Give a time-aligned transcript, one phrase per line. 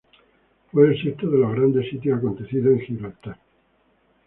[0.71, 3.37] Fue el sexto de los grandes sitios acontecidos en Gibraltar.